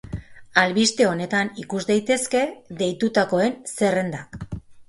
[0.61, 2.43] Albiste honetan ikus daitezke
[2.83, 4.47] deitutakoen zerrendak.